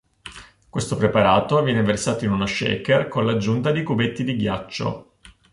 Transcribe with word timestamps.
Questo 0.67 0.95
preparato 0.97 1.61
viene 1.61 1.83
versato 1.83 2.25
in 2.25 2.31
uno 2.31 2.47
shaker 2.47 3.07
con 3.07 3.23
l'aggiunta 3.23 3.69
di 3.69 3.83
cubetti 3.83 4.23
di 4.23 4.35
ghiaccio. 4.35 5.17